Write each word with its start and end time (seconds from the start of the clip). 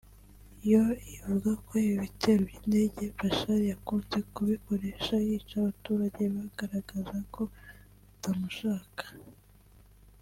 yo 0.71 0.83
ivuga 1.15 1.49
ko 1.65 1.71
ibi 1.83 1.95
bitero 2.03 2.41
by’indege 2.49 3.03
Bashar 3.19 3.59
yakunze 3.71 4.17
kubikoresha 4.33 5.13
yica 5.27 5.53
abaturage 5.61 6.21
bagaragazaga 6.33 7.17
ko 7.33 7.41
batamushaka 8.05 9.03